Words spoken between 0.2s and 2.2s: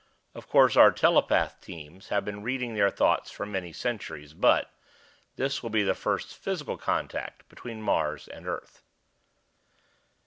Of course our telepath teams